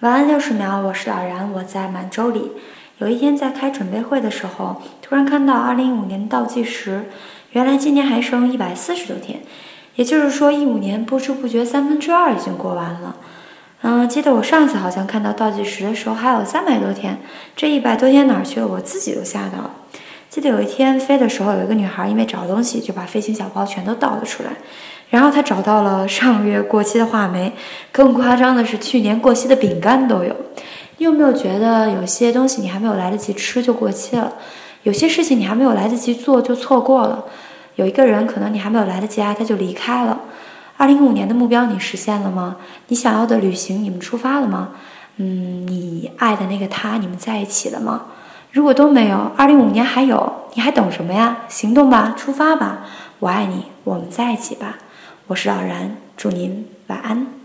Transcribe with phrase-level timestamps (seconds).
[0.00, 2.52] 晚安六十秒，我是老然，我在满洲里。
[2.96, 7.04] 有一天在开准备会的时候，突然看到二零一五年倒计时，
[7.50, 9.42] 原来今年还剩一百四十多天，
[9.96, 13.16] 也就是说一五年不知不觉三分之二已经过完了。
[13.82, 17.18] 嗯，记得我上次好像看到倒计时的时候还有三百多天，
[17.54, 18.66] 这一百多天哪儿去了？
[18.66, 19.70] 我自己都吓到了。
[20.30, 24.50] 记得有一天飞的时候，有一个女孩因为找东西就把飞行小包全都倒了出来。
[25.08, 27.52] 然后她找到了上个月过期的话梅，
[27.90, 30.34] 更夸张的是去年过期的饼干都有。
[30.98, 34.32] 你有没有觉得有些东西你还没有来得及吃就过期了？
[34.84, 37.24] 有些事情你还没有来得及做就错过了？
[37.74, 40.20] 有一个人可能你还没有来得及爱他就离开了。
[40.76, 42.58] 二零一五年的目标你实现了吗？
[42.86, 44.68] 你想要的旅行你们出发了吗？
[45.16, 48.04] 嗯，你爱的那个他你们在一起了吗？
[48.52, 51.36] 如果都没有，二零五年还有，你还等什么呀？
[51.48, 52.80] 行动吧，出发吧！
[53.20, 54.78] 我爱你，我们在一起吧。
[55.28, 57.39] 我是老然，祝您晚安。